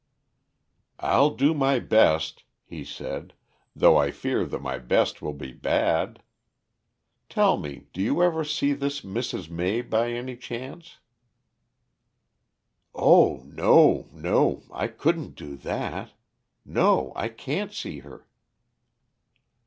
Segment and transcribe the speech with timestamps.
[0.99, 3.35] "I'll do my best," he said,
[3.75, 6.23] "though I fear that my best will be bad.
[7.29, 9.47] Tell me, do you ever see this Mrs.
[9.51, 10.97] May by any chance?"
[12.95, 13.43] "Oh!
[13.45, 14.63] no, no!
[14.71, 16.13] I couldn't do that.
[16.65, 18.25] No, I can't see her."